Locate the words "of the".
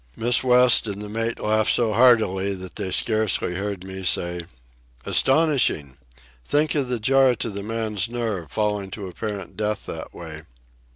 6.73-6.99